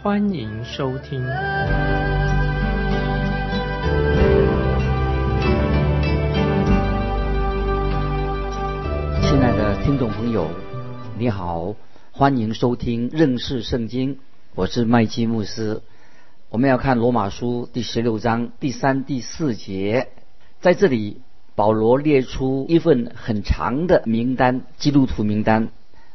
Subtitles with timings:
[0.00, 1.20] 欢迎收听。
[9.20, 10.48] 亲爱的听众朋友，
[11.18, 11.74] 你好，
[12.12, 14.20] 欢迎收听认识圣经，
[14.54, 15.82] 我是麦基牧师。
[16.48, 20.10] 我们要看罗马书第十六章第三、第四节，
[20.60, 21.22] 在这里。
[21.56, 25.70] 保罗列出一份很长的名单，基督徒名单。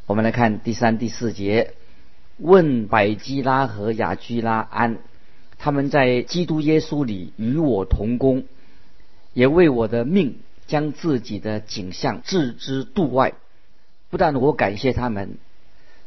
[0.06, 1.74] 我们来看第三、第四节，
[2.38, 4.98] 问百基拉和雅居拉安，
[5.58, 8.44] 他们在基督耶稣里与我同工，
[9.32, 13.34] 也为我的命将自己的景象置之度外。
[14.10, 15.38] 不但我感谢他们，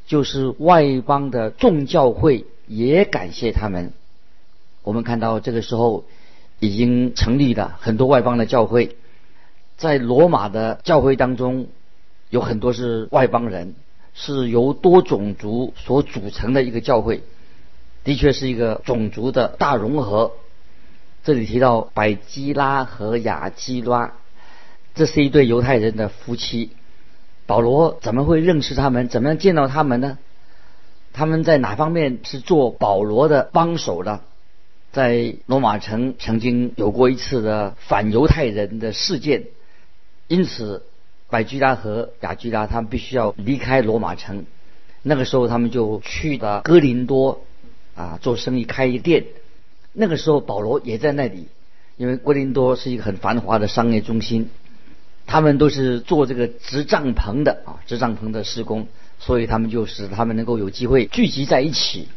[0.05, 3.93] 就是外邦的众教会也感谢他们。
[4.83, 6.05] 我们看到这个时候
[6.59, 8.95] 已经成立了很多外邦的教会。
[9.77, 11.67] 在罗马的教会当中，
[12.29, 13.75] 有很多是外邦人，
[14.19, 17.21] 是由多种族所组成的一个教会，
[18.03, 20.31] 的确是一个种族的大融合。
[21.23, 24.13] 这里提到百基拉和雅基拉，
[24.95, 26.71] 这是一对犹太人的夫妻。
[27.45, 29.07] 保罗怎么会认识他们？
[29.07, 30.17] 怎么样见到他们呢？
[31.13, 34.21] 他们在哪方面是做保罗的帮手呢？
[34.91, 39.43] 在罗马城曾经有过一次的反犹太人的事件。
[40.27, 40.83] 因此，
[41.29, 44.45] 百居拉和雅居拉他们必须要离开罗马城。
[45.03, 47.41] 那个时候，他们就去了哥林多
[47.95, 49.25] 啊做生意，开一店。
[49.93, 51.47] 那个时候，保罗也在那里，
[51.97, 54.49] 因为哥林多是一个很繁华的商业中心。
[55.25, 58.87] 他们都是做这个织帐篷的啊，织帐篷的施工，
[59.19, 62.07] 所以他们就使他们能够有机会聚集在一起。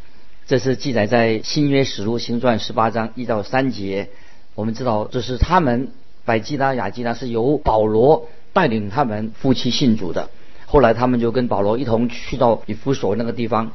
[0.47, 4.11] 这是记载在新约使徒行传十八章一到三节。
[4.55, 5.89] 我们知道，这是他们。
[6.23, 10.31] 百基拉、雅基拉是由保罗带领他们夫妻信主的。
[10.67, 13.73] 后来他们就跟保罗一同去到以弗所那个地方。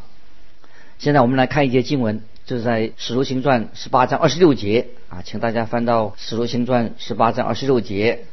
[0.98, 8.26] 现在我们来看一节经文，就是在《使徒行传》十八章二十六节啊，请大家翻到《使徒行传》十八章二十六节。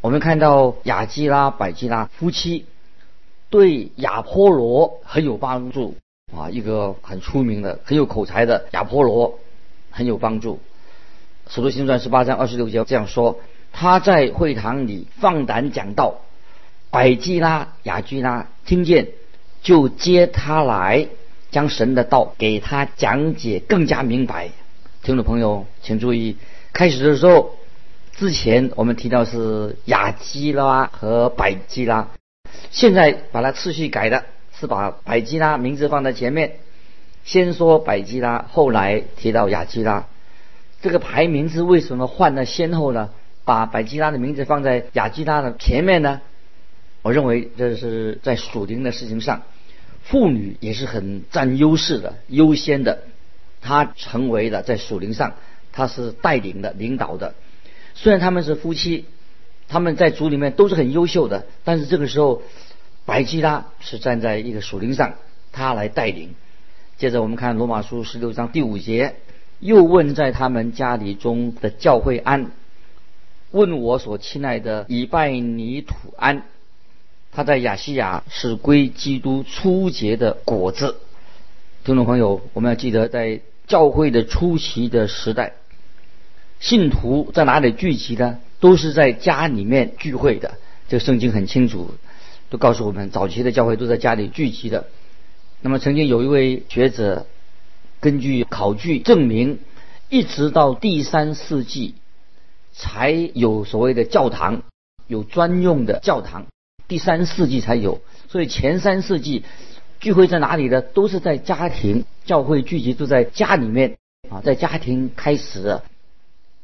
[0.00, 2.66] 我们看到雅基拉、百基拉夫妻
[3.50, 5.96] 对亚波罗很有帮助
[6.32, 9.40] 啊，一个很出名的、很有口才的亚波罗
[9.90, 10.60] 很有帮助。
[11.48, 13.40] 使徒行传十八章二十六节这样说：
[13.80, 16.16] 他在会堂里放胆讲道，
[16.90, 19.06] 百基拉、雅居拉听见，
[19.62, 21.06] 就接他来，
[21.52, 24.48] 将神的道给他讲解更加明白。
[25.04, 26.38] 听众朋友，请注意，
[26.72, 27.54] 开始的时候，
[28.16, 32.08] 之前我们提到是雅基拉和百基拉，
[32.72, 34.24] 现在把它次序改的，
[34.58, 36.56] 是把百基拉名字放在前面，
[37.22, 40.06] 先说百基拉，后来提到雅基拉。
[40.82, 43.10] 这个排名是为什么换了先后呢？
[43.48, 46.20] 把百基拉的名字放在雅基拉的前面呢？
[47.00, 49.40] 我认为这是在属灵的事情上，
[50.02, 53.04] 妇女也是很占优势的、优先的。
[53.62, 55.32] 她成为了在属灵上，
[55.72, 57.34] 她是带领的、领导的。
[57.94, 59.06] 虽然他们是夫妻，
[59.66, 62.42] 他们在组里面都是很优秀的，但是这个时候，
[63.06, 65.14] 百基拉是站在一个属灵上，
[65.52, 66.34] 他来带领。
[66.98, 69.14] 接着我们看罗马书十六章第五节。
[69.58, 72.50] 又问在他们家里中的教会安，
[73.50, 76.42] 问我所亲爱的以拜尼土安，
[77.32, 80.96] 他在亚细亚是归基督初结的果子。
[81.84, 85.54] 听众朋友，我们要记得，在教会的初期的时代，
[86.60, 88.38] 信徒在哪里聚集呢？
[88.60, 90.58] 都是在家里面聚会的。
[90.88, 91.92] 这个圣经很清楚，
[92.50, 94.86] 都告诉我们，早期的教会都在家里聚集的。
[95.60, 97.26] 那么，曾经有一位学者。
[98.00, 99.58] 根据考据证明，
[100.08, 101.96] 一直到第三世纪
[102.78, 104.62] 才有所谓的教堂，
[105.08, 106.46] 有专用的教堂。
[106.86, 109.42] 第三世纪才有，所以前三世纪
[109.98, 110.80] 聚会在哪里呢？
[110.80, 113.96] 都是在家庭教会聚集，都在家里面
[114.30, 115.80] 啊，在家庭开始，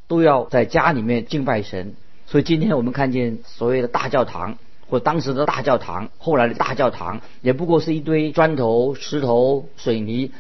[0.07, 1.95] 都要在家里面敬拜神。
[2.27, 4.57] 所以今天我们看见所谓的大教堂，
[4.89, 10.31] 或当时的大教堂，后来的大教堂，也不过是一堆砖头、石头、水泥。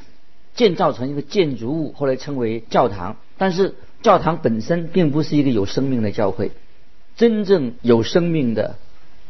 [0.56, 3.16] 建造成一个建筑物，后来称为教堂。
[3.36, 3.74] 但是
[4.04, 6.50] 教堂本身并不是一个有生命的教会，
[7.16, 8.76] 真正有生命的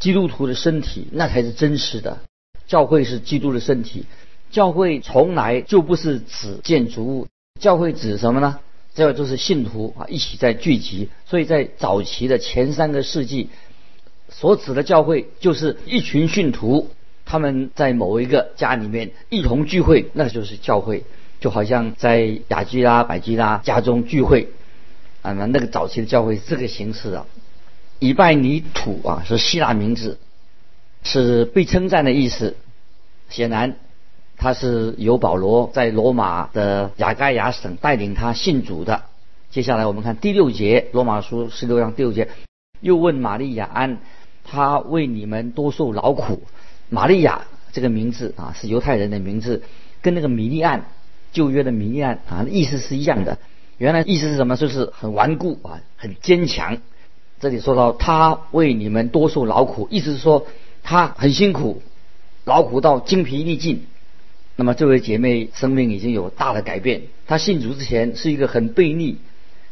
[0.00, 2.19] 基督徒的身体，那才是真实的。
[2.67, 4.05] 教会是基督的身体，
[4.50, 7.29] 教会从来就不是指建筑物，
[7.61, 8.59] 教会指什么呢？
[8.97, 11.09] 这个就是信徒啊，一起在聚集。
[11.25, 13.50] 所以在早期的前三个世纪，
[14.29, 16.91] 所指的教会就是一群信徒，
[17.25, 21.05] 他们在某一个家里面一同聚会，那就是教会。
[21.38, 24.49] 就好像在雅基拉、百基拉家中聚会
[25.25, 27.26] 啊，那那个早期的教会是这个形式啊。
[27.99, 30.21] 以拜尼土啊是希腊名字，
[31.03, 32.56] 是被称赞的意思。
[33.29, 33.75] 显然。
[34.37, 39.05] 他是由保罗在罗马的雅盖亚省带领他信主的。
[39.49, 42.29] 接下来我们看第六节，罗马书十六章第六节，
[42.81, 43.99] 又问玛利亚安，
[44.43, 46.43] 他为你们多受劳苦。
[46.91, 47.43] 玛利亚
[47.73, 49.62] 这个名字啊，是犹太人的名字，
[50.03, 50.87] 跟那个米利安
[51.32, 53.38] 旧约的米利安啊意思是一样的。
[53.79, 54.56] 原来意思是什么？
[54.56, 56.79] 就是很顽固啊，很坚强。
[57.41, 60.47] 这里说到他为你们多受劳苦，意思是说
[60.82, 61.82] 他很辛苦，
[62.44, 63.87] 劳苦到精疲力尽。
[64.56, 67.03] 那么这位姐妹生命已经有大的改变。
[67.26, 69.19] 她信主之前是一个很悖逆、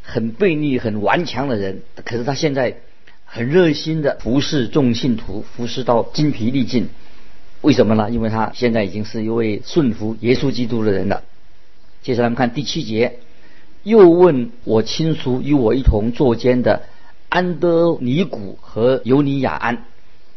[0.02, 2.78] 很悖逆、很顽强的人，可是她现在
[3.24, 6.88] 很热心的服侍众信徒，服侍到精疲力尽。
[7.60, 8.10] 为什么呢？
[8.10, 11.22] 因为她现在已经是一位顺服耶稣基督的人了。
[12.02, 13.20] 接下来我们看第七节，
[13.82, 16.82] 又问我亲属与我一同作监的
[17.28, 19.84] 安德尼古和尤尼亚安，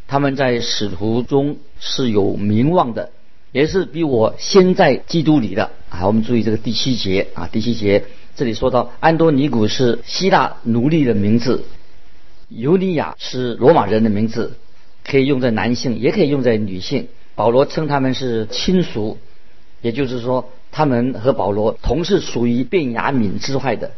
[0.08, 3.12] 他们在使徒中是有名望的。
[3.52, 6.06] 也是比我先在基督里的啊！
[6.08, 8.04] 我们注意这个第七节啊，第七节
[8.36, 11.64] 这里说到安多尼古是希腊奴隶的名字，
[12.50, 14.58] 尤尼亚是罗马人的名字，
[15.06, 17.08] 可以用在男性，也可以用在女性。
[17.34, 19.18] 保罗称他们是亲属，
[19.82, 23.92] 也就是说他们和保罗同是属于便雅敏之外的，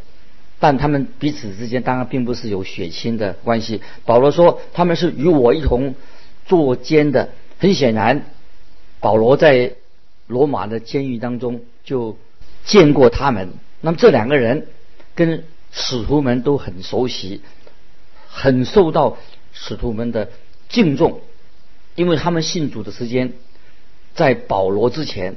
[0.60, 3.82] 但他们彼此之间当然并不是有血亲的关系。
[4.04, 5.96] 保罗说他们是与我一同
[6.46, 8.26] 作监的，很显然。
[9.00, 9.74] 保罗在
[10.28, 12.16] 罗马的监狱当中就
[12.64, 13.48] 见过他们。
[13.80, 14.68] 那么这两个人
[15.16, 15.42] 跟
[15.72, 17.42] 使徒们都很熟悉，
[18.28, 19.16] 很受到
[19.52, 20.30] 使徒们的
[20.68, 21.22] 敬重，
[21.96, 23.32] 因为他们信主的时间
[24.14, 25.34] 在保罗之前。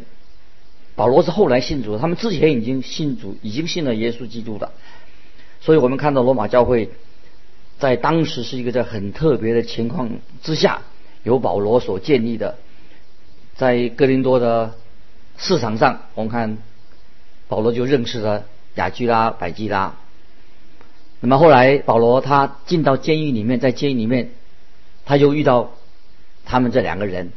[0.95, 4.71] 保罗是后来信主，他们之前已经信主，已经信了耶稣基督的。
[5.61, 6.89] 所以我们看到罗马教会
[7.79, 10.09] 在当时是一个在很特别的情况
[10.43, 10.81] 之下，
[11.23, 12.57] 由保罗所建立的。
[13.55, 14.75] 在哥林多的
[15.37, 16.57] 市场上，我们看
[17.47, 18.45] 保罗就认识了
[18.75, 19.95] 雅居拉、百基拉。
[21.19, 24.31] 那么后来保罗他进到监狱里面，在监狱里面，
[25.05, 25.71] 他又遇到
[26.43, 27.31] 他们这两个人。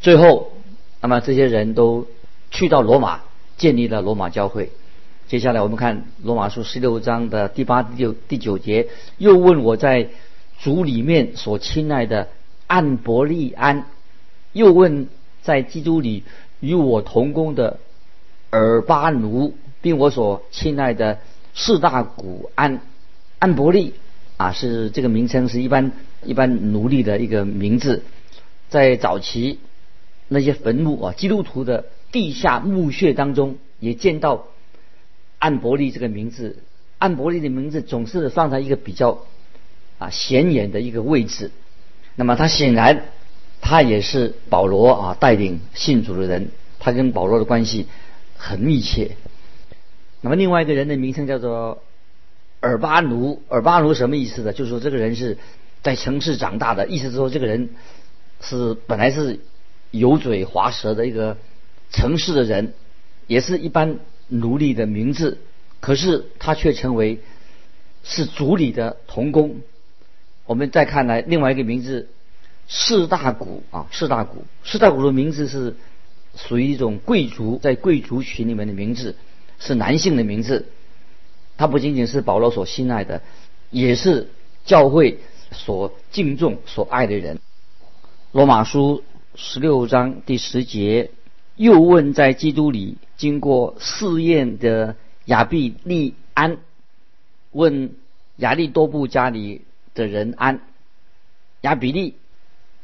[0.00, 0.52] 最后，
[1.00, 2.06] 那么这些人都
[2.54, 3.20] 去到罗马，
[3.58, 4.70] 建立了罗马教会。
[5.28, 10.08] 接下来我们看罗马书十六章的第八、第九、第九节，又问我在
[10.60, 12.28] 主里面所亲爱的
[12.66, 13.84] 安伯利安，
[14.54, 15.08] 又问。
[15.44, 16.22] 在基督里
[16.60, 17.78] 与我同工的
[18.48, 21.18] 尔巴奴，并我所亲爱的
[21.52, 22.80] 四大古安
[23.38, 23.92] 安伯利
[24.38, 25.92] 啊，是这个名称是一般
[26.22, 28.04] 一般奴隶的一个名字。
[28.70, 29.58] 在早期
[30.28, 31.84] 那些坟墓啊，基督徒的
[32.14, 34.46] 地下墓穴当中，也见到
[35.40, 36.58] 安伯利这个名字。
[36.98, 39.24] 安伯利的名字总是放在一个比较
[39.98, 41.50] 啊显眼的一个位置。
[42.14, 43.06] 那么他显然。
[43.66, 47.86] 他也是保罗啊带领信主的人，他跟保罗的关系
[48.36, 49.16] 很密切。
[50.20, 51.82] 那么另外一个人的名称叫做
[52.60, 54.52] 尔巴奴，尔巴奴什么意思呢？
[54.52, 55.38] 就是说这个人是
[55.82, 57.70] 在城市长大的，意思是说这个人
[58.42, 59.40] 是本来是
[59.92, 61.38] 油嘴滑舌的一个
[61.90, 62.74] 城市的人，
[63.26, 63.98] 也是一般
[64.28, 65.38] 奴隶的名字，
[65.80, 67.20] 可是他却成为
[68.02, 69.56] 是族里的童工。
[70.46, 72.08] 我们再看来另外一个名字。
[72.66, 75.76] 士大古啊，士大古，士大古的名字是
[76.34, 79.16] 属于一种贵族，在贵族群里面的名字，
[79.58, 80.66] 是男性的名字。
[81.58, 83.20] 他不仅仅是保罗所信赖的，
[83.68, 84.30] 也是
[84.64, 85.18] 教会
[85.52, 87.38] 所敬重、所爱的人。
[88.32, 91.10] 罗马书十六章第十节
[91.56, 94.96] 又问：在基督里经过试验的
[95.26, 96.58] 亚庇利安，
[97.52, 97.92] 问
[98.36, 99.62] 亚利多布家里
[99.94, 100.60] 的人安，
[101.62, 102.14] 亚比利。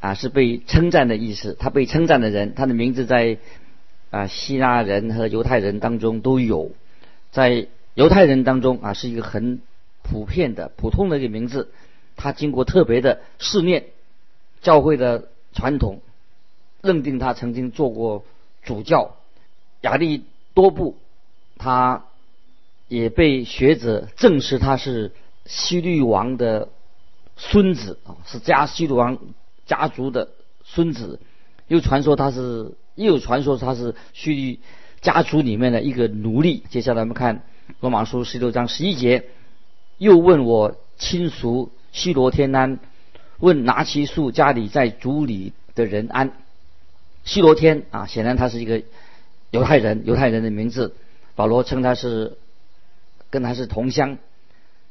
[0.01, 1.55] 啊，是被称赞的意思。
[1.61, 3.37] 他被称赞的人，他的名字在
[4.09, 6.71] 啊希腊人和犹太人当中都有。
[7.33, 9.61] 在犹太人当中啊，是一个很
[10.03, 11.71] 普遍的、普通的一个名字。
[12.17, 13.89] 他经过特别的试炼，
[14.63, 16.01] 教会的传统
[16.81, 18.25] 认定他曾经做过
[18.63, 19.17] 主教。
[19.83, 20.25] 亚利
[20.55, 20.97] 多布，
[21.57, 22.05] 他
[22.89, 25.13] 也被学者证实他是
[25.47, 26.69] 西律王的
[27.37, 29.19] 孙子啊，是加西律王。
[29.67, 30.31] 家族的
[30.65, 31.21] 孙子，
[31.69, 34.59] 又传说他是，又有传说他是叙利
[35.01, 36.65] 家族里面的一个奴隶。
[36.71, 37.45] 接下来我们看
[37.79, 39.27] 罗马书十六章十一节，
[39.97, 42.81] 又问我亲属西罗天安，
[43.39, 46.33] 问拿其树家里在主里的人安。
[47.31, 48.83] 希罗天啊，显然他是一个
[49.53, 50.97] 犹太人，犹太人的名字。
[51.37, 52.37] 保罗称他是
[53.31, 54.19] 跟他是同乡。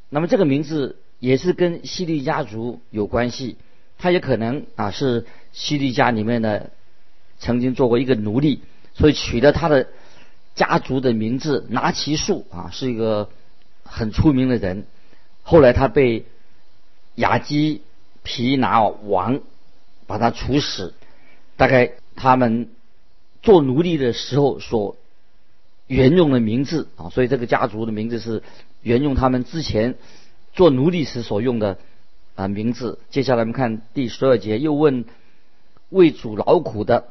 [0.08, 3.58] 那么这个名字也是跟希律家族有关系。
[3.98, 6.70] 他也可能啊是希律家里面的
[7.40, 8.62] 曾经做过一个奴隶，
[8.94, 9.90] 所以取了他的
[10.56, 13.30] 家族的名字拿其树啊，是一个
[13.84, 14.86] 很出名的人。
[15.44, 16.24] 后来他被
[17.16, 17.82] 亚基
[18.24, 19.42] 皮拿王
[20.08, 20.94] 把他处死，
[21.58, 21.92] 大概。
[22.22, 22.70] 他们
[23.42, 24.98] 做奴隶的时候所
[25.88, 28.44] 沿用的名字啊，所以这个家族的名字是
[28.84, 29.96] 沿用他们之前
[30.52, 31.78] 做奴隶时所用的
[32.36, 33.00] 啊名字。
[33.10, 35.06] 接下来我们看第十二节，又问
[35.88, 37.08] 为主劳苦的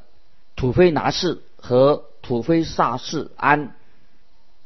[0.57, 3.75] 土非拿士和土非萨士安，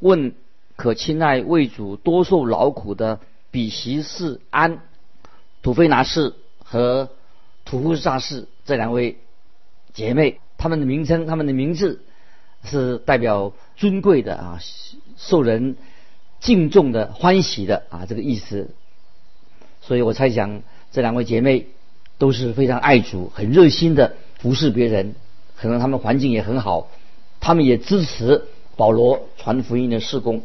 [0.01, 0.35] 问
[0.75, 3.21] 可亲爱为主多受劳苦的
[3.53, 4.81] 比席士安，
[5.63, 6.35] 土非拿士
[6.65, 7.11] 和
[7.65, 9.19] 土非萨士这两位。
[9.95, 12.03] 姐妹，他们的名称，他们的名字
[12.65, 14.59] 是代表尊贵的啊，
[15.17, 15.77] 受人
[16.41, 18.71] 敬重的、欢喜的啊，这个意思。
[19.81, 21.67] 所以我猜想，这两位姐妹
[22.19, 25.15] 都是非常爱主、很热心的服侍别人。
[25.57, 26.89] 可能他们环境也很好，
[27.39, 28.45] 他们也支持
[28.77, 30.43] 保罗传福音的事工。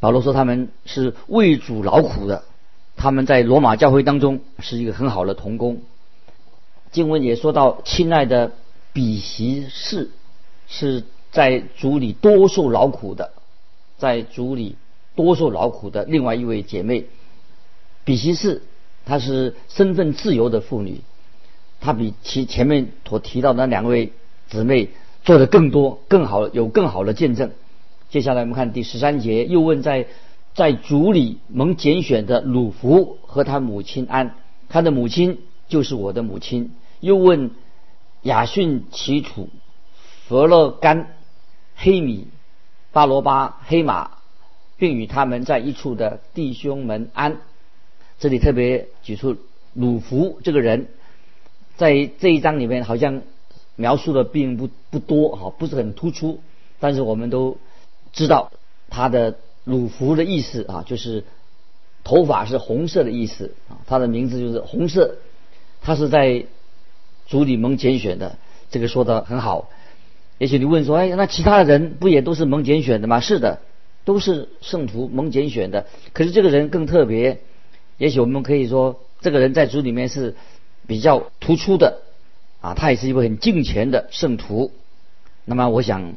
[0.00, 2.44] 保罗说他们是为主劳苦的，
[2.96, 5.82] 他们在罗马教会当中是一个很好的童工。
[6.92, 8.52] 经文也说到，亲爱的
[8.92, 10.10] 比席士
[10.68, 13.32] 是在主里多受劳苦的，
[13.96, 14.76] 在主里
[15.14, 17.06] 多受劳苦的另外一位姐妹
[18.04, 18.62] 比席士，
[19.06, 21.00] 她是身份自由的妇女，
[21.80, 24.12] 她比其前面所提到的那两位
[24.50, 24.90] 姊妹
[25.24, 27.52] 做的更多、更好，有更好的见证。
[28.10, 30.08] 接下来我们看第十三节，又问在
[30.54, 34.34] 在主里蒙拣选的鲁弗和他母亲安，
[34.68, 36.72] 他的母亲就是我的母亲。
[37.02, 37.50] 又问
[38.22, 39.48] 雅逊、齐楚、
[40.28, 41.16] 弗勒甘、
[41.74, 42.28] 黑米、
[42.92, 44.12] 巴罗巴、黑马，
[44.76, 47.38] 并与他们在一处的弟兄们安。
[48.20, 49.36] 这里特别举出
[49.74, 50.86] 鲁弗这个人，
[51.76, 53.22] 在这一章里面好像
[53.74, 56.38] 描述的并不不多哈，不是很突出。
[56.78, 57.58] 但是我们都
[58.12, 58.52] 知道
[58.90, 61.24] 他的鲁弗的意思啊，就是
[62.04, 65.16] 头发是红色的意思啊，他的名字就是红色。
[65.80, 66.46] 他是在。
[67.32, 68.36] 主里蒙拣选的，
[68.70, 69.70] 这个说的很好。
[70.36, 73.20] 也许你问说，哎，那其他的人不也都是蒙拣选的吗？
[73.20, 73.60] 是的，
[74.04, 75.86] 都是圣徒蒙拣选的。
[76.12, 77.40] 可是这个人更特别。
[77.96, 80.36] 也许我们可以说，这个人在主里面是
[80.86, 82.02] 比较突出的
[82.60, 84.70] 啊，他也是一位很敬虔的圣徒。
[85.46, 86.12] 那么，我想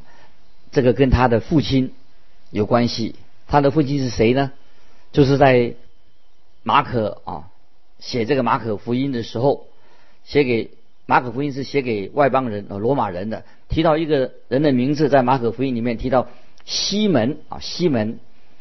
[0.74, 1.94] 这个跟他的父亲
[2.52, 3.16] 有关系。
[3.48, 4.52] 他的父亲是谁呢？
[5.14, 5.76] 就是在
[6.62, 7.48] 马可啊
[8.00, 9.68] 写这个马可福音的时候
[10.26, 10.72] 写给。
[11.06, 13.44] 马可福音是写给外邦人，呃，罗马人的。
[13.70, 16.28] 提到一个人的名字，在马可福音里面提到
[16.66, 18.20] 西门啊，西门。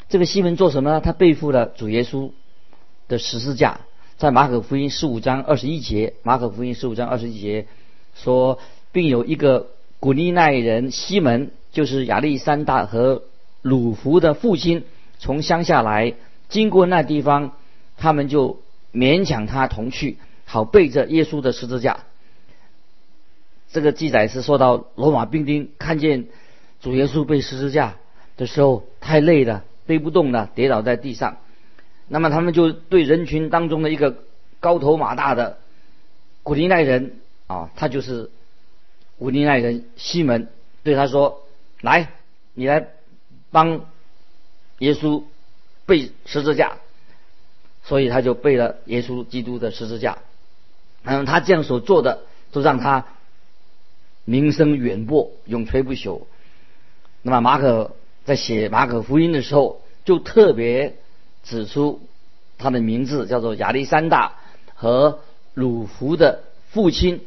[0.09, 1.01] 这个西门做什么呢？
[1.01, 2.31] 他背负了主耶稣
[3.07, 3.81] 的十字架。
[4.17, 7.65] 在马可福音十五章二十一节，马可福音十五章二十一节
[8.15, 8.59] 说，
[8.91, 13.23] 并有一个古利奈人西门，就是亚历山大和
[13.61, 14.83] 鲁弗的父亲，
[15.17, 16.13] 从乡下来，
[16.47, 17.53] 经过那地方，
[17.97, 18.61] 他们就
[18.93, 22.05] 勉强他同去，好背着耶稣的十字架。
[23.75, 26.27] 这个记载是说到罗马兵丁看见
[26.79, 27.97] 主耶稣被十字架
[28.37, 31.39] 的时候太累了，背不动了，跌倒在地上。
[32.07, 34.15] 那么他们就对人群当中的一个
[34.61, 35.57] 高头马大的
[36.41, 37.17] 古利奈人
[37.47, 38.31] 啊，他就是
[39.19, 40.47] 古利奈人西门，
[40.83, 41.43] 对他说
[41.83, 42.13] ：“来，
[42.53, 42.87] 你来
[43.51, 43.81] 帮
[44.79, 45.23] 耶稣
[45.85, 46.77] 背十字架。”
[47.83, 50.19] 所以他就背了耶稣基督的十字架。
[51.03, 52.21] 嗯，他这样所做的，
[52.53, 53.05] 都让他。
[54.25, 56.21] 名声远播，永垂不朽。
[57.21, 60.95] 那么马可在写马可福音的时候，就特别
[61.43, 62.01] 指出
[62.57, 64.33] 他的名字叫做亚历山大
[64.73, 65.19] 和
[65.53, 67.21] 鲁弗的父亲。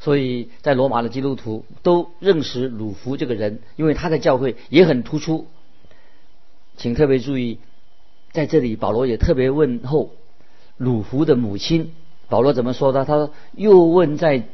[0.00, 5.48] 所以在罗马的基督徒都认识鲁弗这个人，因为他的教会也很突出。
[6.76, 7.58] 请特别注意，
[8.30, 10.12] 在这里保罗也特别问候
[10.76, 11.92] 鲁弗的母亲。
[12.28, 13.04] 保罗怎么说的？
[13.04, 14.44] 他说：“又问在。”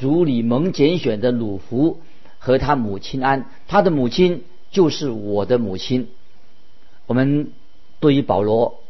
[0.00, 2.00] 主里蒙拣选的鲁弗
[2.38, 6.08] 和他母亲安，他的母亲就是我的母亲。
[7.06, 7.52] 我们
[8.00, 8.80] 对于保罗，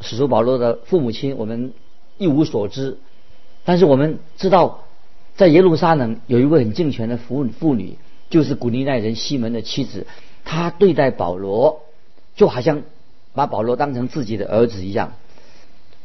[0.00, 1.72] 使徒保罗的父母亲，我们
[2.16, 2.98] 一无所知。
[3.64, 4.84] 但是我们知道，
[5.34, 7.98] 在耶路撒冷有一位很敬虔的妇妇女，
[8.30, 10.06] 就是古利奈人西门的妻子，
[10.44, 11.82] 她对待保罗
[12.36, 12.82] 就好像
[13.34, 15.14] 把保罗当成自己的儿子一样。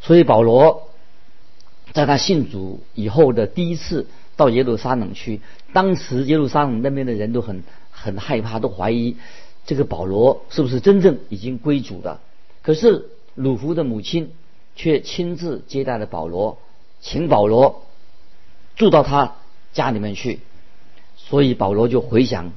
[0.02, 0.88] 所以保罗
[1.92, 5.41] 在他信主以后的第一次到耶路撒冷去，
[5.74, 9.17] 当时耶路撒冷那边的人都很很害怕，都怀疑
[9.65, 12.22] 这个保罗是不是真正已经归主的。
[12.62, 14.32] 可是鲁弗的母亲
[14.75, 16.60] 却亲自接待了保罗，
[17.01, 17.84] 请保罗
[18.75, 19.36] 住到他
[19.74, 20.39] 家里面去。
[21.15, 22.53] 所以保罗就回想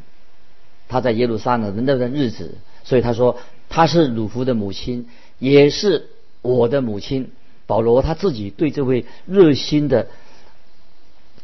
[0.86, 5.08] 他在耶路撒冷的那段日子，所以他说他是鲁弗的母亲，
[5.38, 6.08] 也是
[6.42, 7.32] 我的母亲。
[7.66, 10.08] 保罗他自己对这位热心的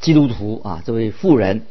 [0.07, 1.67] 基督徒啊，这位妇人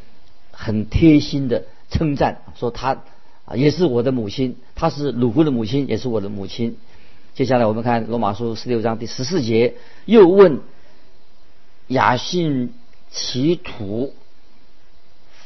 [0.51, 3.01] 很贴心的称赞，说她
[3.46, 6.75] 啊也是我的母亲，她是鲁夫的母亲，也是我的母亲。
[7.34, 10.60] 接下来我们看罗马书十六章第十四节，又问
[11.88, 12.74] 雅信
[13.10, 14.13] 奇土、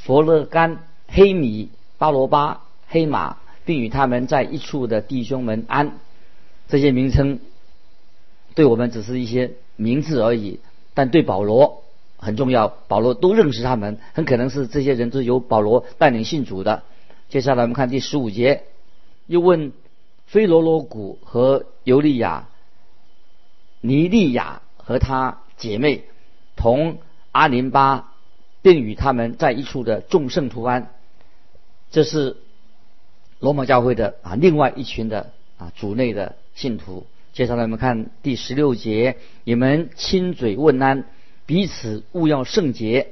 [0.01, 1.69] 佛勒干、黑米、
[1.99, 5.99] 巴罗巴、黑马，并与他们在一处的弟兄们安，
[6.67, 7.39] 这些名称。
[8.55, 10.59] 对我们只是一些名字而已，
[10.95, 11.83] 但对保罗
[12.19, 12.67] 很重要。
[12.87, 16.83] 保罗都认识他们，很可能是这些人都由保罗带领信主的。
[17.29, 18.63] 接下来我们看第十五节，
[19.25, 19.71] 又问
[20.27, 22.47] 菲罗罗谷和尤利亚、
[23.81, 26.03] 尼利亚和他姐妹
[26.55, 26.99] 同
[27.31, 28.13] 阿林巴，
[28.61, 30.91] 并与他们在一处的众圣徒安。
[31.91, 32.37] 这是
[33.39, 37.07] 罗马教会的啊，另外一群的啊主内的信徒。
[37.31, 41.05] 接下来我们看第十六节，你们亲嘴问安，
[41.49, 43.07] 彼此勿要圣洁。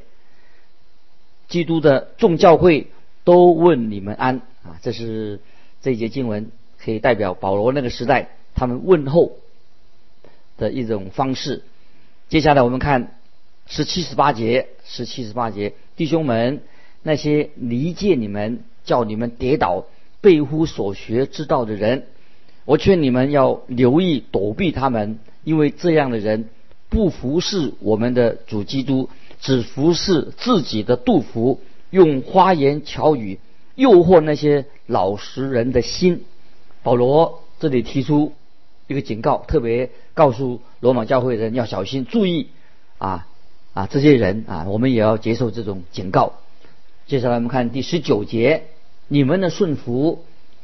[1.48, 2.86] 基督的众教会
[3.24, 5.40] 都问你们安啊，这是
[5.82, 9.32] 这一节经文可以代表保罗那个时代他们问候
[10.56, 11.64] 的一种方式。
[12.30, 13.18] 接下来我们看
[13.66, 16.62] 十七十八节，十七十八节，弟兄们，
[17.02, 19.88] 那些离间你们、叫你们跌倒、
[20.22, 22.06] 背乎所学之道的人。
[22.66, 26.50] 我劝你们要留意躲避他们，因为这样的人
[26.90, 33.40] 不服侍我们的主基督，只服侍自己的杜甫，用花言巧语
[33.76, 36.24] 诱惑那些老实人的心。
[36.84, 38.34] 保罗这里提出
[38.88, 42.48] 一个警告，特别告诉罗马教会人要小心注意
[42.98, 43.28] 啊
[43.74, 46.34] 啊这些人啊，我们也要接受这种警告。
[47.06, 48.64] 接下来我们看第十九节，
[49.08, 50.24] 你们的顺服。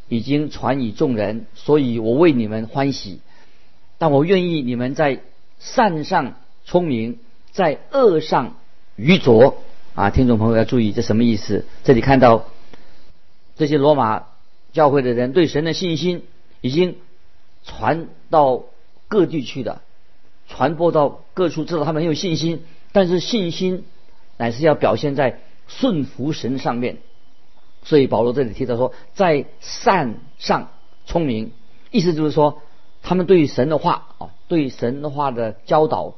[0.09, 3.21] 已经传与众人，所以我为你们欢喜。
[3.97, 5.21] 但我愿意你们在
[5.63, 7.19] 善上聪明，
[7.51, 8.57] 在恶上
[8.97, 9.55] 愚拙。
[9.95, 11.65] 啊，听众朋友要注意，这什么意思？
[11.85, 12.47] 这里看到
[13.55, 14.25] 这些罗马
[14.73, 16.25] 教会的人对神的信心
[16.59, 16.97] 已经
[17.63, 18.63] 传到
[19.07, 19.81] 各地去的，
[20.49, 22.65] 传播到各处，知道他们很有信心。
[22.91, 23.85] 但是信心
[24.35, 26.97] 乃是要表现在顺服神上面。
[27.83, 30.71] 所以保罗这里提到说，在善上
[31.05, 31.51] 聪明，
[31.89, 32.61] 意思就是说，
[33.01, 36.13] 他们对神的话啊，对神的话的教导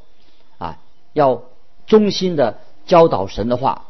[0.57, 0.79] 啊，
[1.13, 1.43] 要
[1.87, 3.85] 忠心的教导神的话，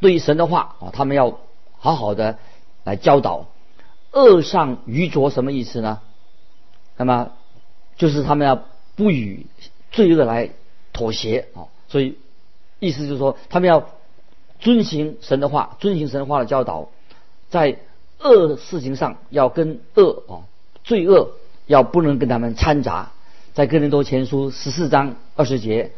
[0.00, 1.38] 对神的话啊，他们要
[1.78, 2.36] 好好的
[2.84, 3.46] 来教导。
[4.12, 6.00] 恶上愚拙什么意思呢？
[6.98, 7.30] 那么
[7.96, 8.62] 就是他们要
[8.94, 9.46] 不与
[9.90, 10.50] 罪恶来
[10.92, 12.18] 妥协啊，所以
[12.78, 13.88] 意思就是说，他们要。
[14.58, 16.88] 遵行神的话，遵行神话的教导，
[17.50, 17.76] 在
[18.20, 20.48] 恶事情上要跟恶啊
[20.82, 21.32] 罪恶
[21.66, 23.12] 要不能跟他们掺杂。
[23.56, 25.92] 在哥林多前书十四章二十节，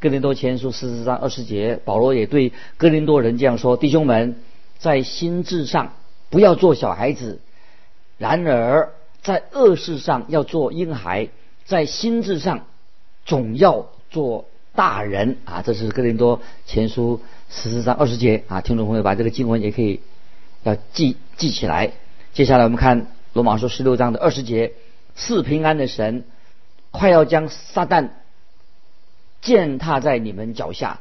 [0.00, 4.36] 哥林多前书十四章二十节，保罗也对哥林多人这样说：弟兄们，
[4.78, 5.92] 在心智上
[6.30, 7.38] 不要做小孩子，
[8.16, 11.28] 然而在恶事上要做婴孩，
[11.66, 12.64] 在心智上
[13.26, 15.60] 总要做大人啊！
[15.60, 17.20] 这是哥林多前书。
[17.50, 20.00] 十四章二十节啊，听众朋友把这个经文也可以
[20.62, 21.92] 要记记起来。
[22.32, 24.72] 接下来我们看罗马书十六章的二十节，
[25.14, 26.24] 赐平安的神
[26.92, 28.10] 快要将撒旦
[29.40, 31.00] 践踏在你们脚下，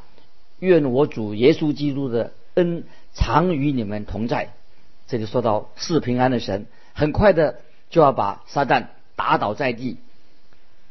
[0.58, 4.54] 愿我主耶稣基督的恩常与你们同在。
[5.08, 7.60] 这里说到是平安的神，很快的
[7.92, 9.98] 就要把撒旦打倒在地，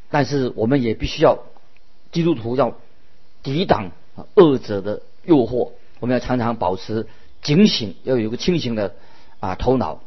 [0.09, 1.39] 但是我们也必须要
[2.13, 2.77] 基督徒要
[3.43, 3.91] 抵挡
[4.35, 5.01] 恶者的。
[5.23, 7.05] 诱惑，我们要常常保持
[7.43, 8.95] 警醒，要有一个清醒的
[9.39, 10.01] 啊头脑。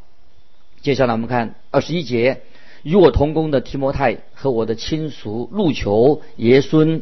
[0.81, 2.41] 接下来我们看二十一节，
[2.85, 7.01] 与我同工的提摩太和我的亲属路求爷孙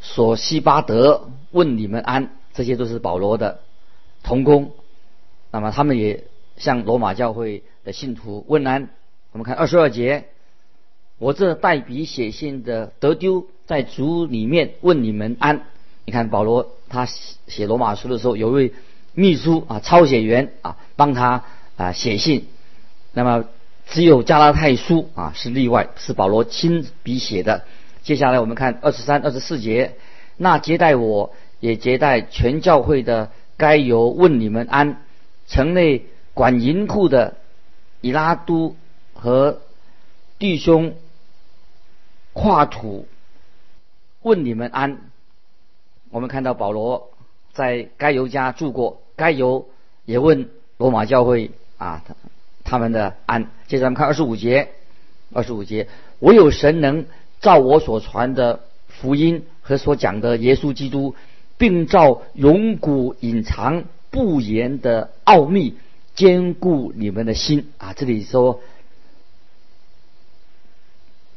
[0.00, 3.60] 索西巴德问你们安，这些都是保罗的
[4.24, 4.72] 同工。
[5.52, 6.24] 那么他们也
[6.56, 8.90] 向罗马教会的信徒问安。
[9.30, 10.24] 我们看二十二节，
[11.18, 15.66] 我这代笔写信的德丢在主里面问你们安。
[16.04, 18.72] 你看保罗他写罗马书的时候，有位
[19.14, 21.44] 秘书啊，抄写员啊，帮他
[21.76, 22.48] 啊写信。
[23.12, 23.44] 那么
[23.90, 27.64] 只有加拉太书啊是例外，是保罗亲笔写的。
[28.02, 29.96] 接下来我们看二十三、二十四节，
[30.36, 35.02] 那接待我也接待全教会的该由问你们安，
[35.48, 37.36] 城内管银库的
[38.00, 38.76] 以拉都
[39.12, 39.60] 和
[40.38, 40.94] 弟兄
[42.32, 43.08] 跨土
[44.22, 44.98] 问你们安。
[46.10, 47.10] 我们看到保罗
[47.52, 49.68] 在该犹家住过，该犹
[50.04, 52.04] 也问罗马教会啊
[52.70, 53.50] 他们的安。
[53.66, 54.70] 接着我们看二十五节，
[55.32, 55.88] 二十五节，
[56.20, 57.04] 唯有神能。
[57.40, 61.14] 照我所传的福音和所讲的耶稣基督，
[61.56, 65.78] 并照永古隐藏不言的奥秘，
[66.14, 67.94] 坚固你们的心啊！
[67.94, 68.60] 这里说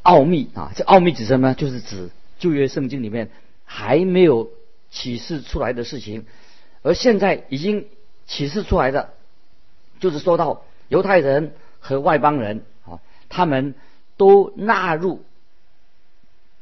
[0.02, 1.54] 奥秘啊，这奥秘指什么？
[1.54, 3.30] 就是指旧约圣经里面
[3.64, 4.50] 还没有
[4.92, 6.26] 启示出来的事情，
[6.82, 7.88] 而现在已经
[8.28, 9.14] 启示出来的，
[10.02, 13.74] 就是说到犹太人和外邦人啊，他们
[14.16, 15.24] 都纳入。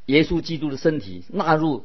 [0.05, 1.83] 耶稣基督的身体纳入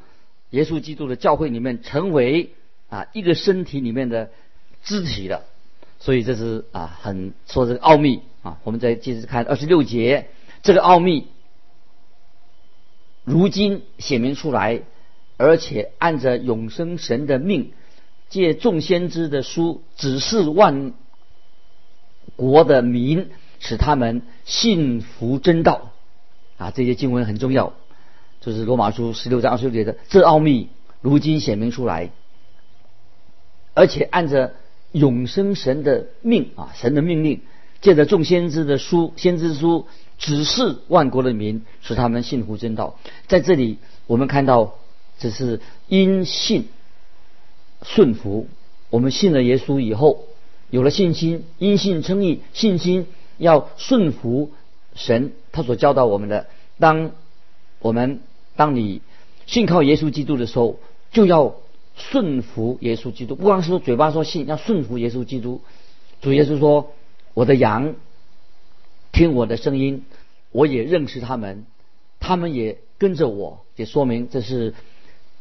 [0.51, 2.51] 耶稣基督的教会里面，成为
[2.89, 4.31] 啊一个身体里面的
[4.85, 5.43] 肢体了。
[5.99, 8.59] 所以这是啊很说这个奥秘啊。
[8.63, 10.29] 我们再接着看二十六节，
[10.63, 11.27] 这个奥秘
[13.25, 14.83] 如今显明出来，
[15.37, 17.73] 而且按着永生神的命，
[18.29, 20.95] 借众先知的书指示万
[22.37, 25.90] 国的民，使他们信服真道
[26.59, 26.70] 啊。
[26.70, 27.72] 这些经文很重要。
[28.40, 30.68] 就是罗马书十六章二十六节的这奥秘，
[31.01, 32.11] 如今显明出来，
[33.75, 34.55] 而且按着
[34.92, 37.40] 永生神的命啊，神的命令，
[37.81, 42.99] 借着众先知的书，先知书指示万国的民，使他们信服真道。
[43.27, 44.77] 在这里，我们看到
[45.18, 46.68] 这是因信
[47.83, 48.46] 顺服。
[48.90, 50.27] 我们信了耶稣以后，
[50.77, 53.07] 有了信心，因信称义，信心
[53.39, 54.51] 要顺服
[54.95, 56.49] 神他所教导我们的。
[56.79, 57.12] 当
[57.79, 58.21] 我们
[58.57, 59.01] 当你
[59.47, 60.79] 信靠耶稣基督的时候，
[61.12, 61.55] 就要
[61.95, 63.37] 顺服耶稣基督。
[63.37, 65.62] 不光是嘴巴说信，要顺服耶稣基督。
[66.21, 66.93] 主耶稣说
[67.33, 67.95] ：“我的羊
[69.12, 70.05] 听我的声音，
[70.53, 71.65] 我也认识他们，
[72.21, 74.75] 他们也跟着我。”也说明这是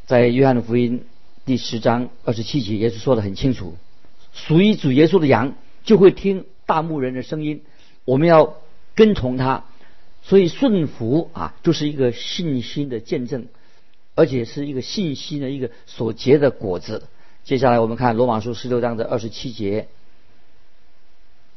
[0.05, 1.03] 在约翰福音
[1.45, 3.75] 第十章二十七节，耶稣说的很清楚：
[4.35, 7.63] 属于主耶稣的羊就会听大牧人的声音，
[8.03, 8.57] 我们要
[8.93, 9.63] 跟从他。
[10.21, 13.47] 所以顺服啊，就是一个信心的见证，
[14.15, 17.03] 而且是一个信心的一个所结的果子。
[17.43, 19.87] 接下来我们看罗马书十六章的二十七节，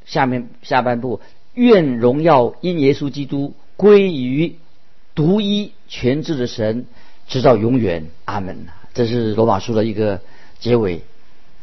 [0.05, 1.23] 下面下半部，
[1.55, 4.57] 愿荣耀因耶稣基督归于
[5.15, 6.85] 独一全智的神，
[7.27, 8.11] 直到永远。
[8.27, 8.67] 阿门。
[8.93, 10.21] 这是罗马书的一个
[10.59, 11.01] 结尾。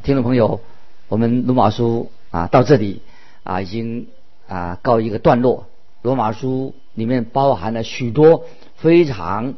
[0.01, 0.59] 听众朋友，
[1.07, 3.01] 我们罗马书啊到这里
[3.43, 4.07] 啊已经
[4.47, 5.67] 啊告一个段落。
[6.01, 6.73] 罗马书。
[6.95, 8.45] 里面包含了许多
[8.77, 9.55] 非常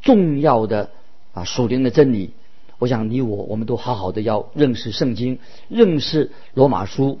[0.00, 0.88] 重要的
[1.34, 2.30] 啊属灵的真理。
[2.78, 7.18] 我想你我我们都好好的要认识圣经，认识罗马书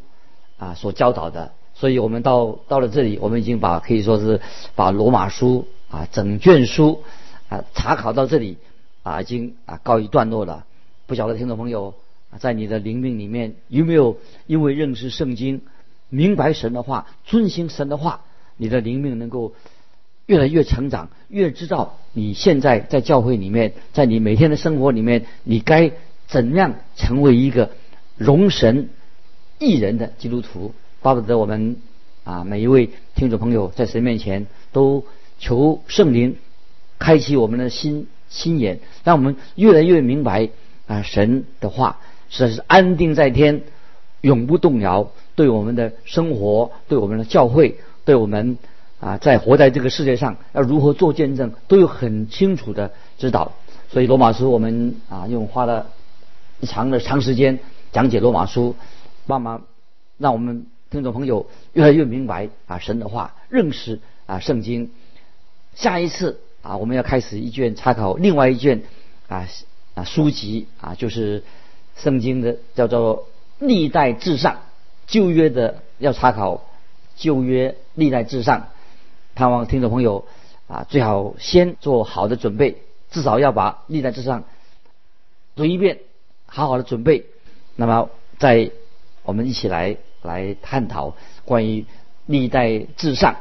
[0.56, 1.52] 啊所教导的。
[1.74, 4.40] 所以我们到到了这里，我们已经把可以说是
[4.74, 7.02] 把罗马书啊整卷书
[7.50, 8.56] 啊查考到这里
[9.02, 10.64] 啊已经啊告一段落了。
[11.04, 11.92] 不晓得听众朋友
[12.38, 15.62] 在你的灵命里面有没有因为认识圣经、
[16.08, 18.20] 明白神的话、遵行神的话？
[18.56, 19.52] 你的灵命能够
[20.26, 25.90] 越来越成长，越知道你现在在教会里面，在你每天的生活里面，你该
[26.28, 27.70] 怎样成为一个
[28.16, 28.90] 容神
[29.58, 30.72] 益人的基督徒。
[31.02, 31.76] 巴不得我们
[32.22, 35.04] 啊每一位听众朋友在神面前都
[35.38, 36.36] 求圣灵
[36.98, 40.48] 开启我们的心心眼，让我们越来越明白
[40.86, 42.00] 啊神的话
[42.34, 43.62] 实在是安定在天，
[44.20, 47.76] 永不动摇，对我们的生活，对我们的教会。
[48.04, 48.58] 对我们
[49.00, 53.52] 啊，在活在这个世界上要如何做见证，都有很清楚的指导。
[53.88, 55.86] 所以罗马书我们啊，用花了
[56.62, 57.60] 长的长时间
[57.92, 58.74] 讲解罗马书，
[59.26, 59.62] 慢慢
[60.18, 64.90] 让我们听众朋友越来越明白啊神的话，认识啊圣经。
[65.74, 68.82] 下一次啊，我们要开始一卷参考另外一卷
[69.28, 69.48] 啊
[69.94, 71.42] 啊书籍啊，就是
[71.96, 73.28] 圣经的叫做
[73.58, 74.60] 历代至上
[75.06, 76.62] 旧约的要查考。
[77.16, 78.70] 旧约历代至上，
[79.36, 80.24] 盼望听众朋友
[80.66, 82.78] 啊，最好先做好的准备，
[83.12, 84.42] 至少要把历代至上
[85.54, 86.00] 读一遍，
[86.44, 87.26] 好好的准备。
[87.76, 88.72] 那么，在
[89.22, 91.86] 我们一起来来探讨关于
[92.26, 93.36] 历代至上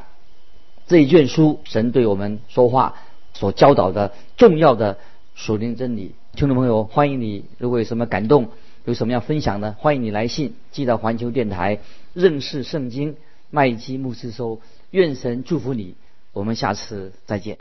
[0.86, 2.94] 这一卷书，神对我们说话
[3.34, 5.00] 所教导的重要的
[5.34, 6.14] 属灵真理。
[6.36, 8.50] 听众朋友，欢迎你，如果有什么感动，
[8.86, 11.78] 有什么要分享的，欢迎你来信寄到环球电台
[12.14, 13.16] 认识圣经
[13.52, 14.60] 麦基牧师收。
[14.90, 15.94] 愿神祝福你，
[16.32, 17.58] 我们下次再见。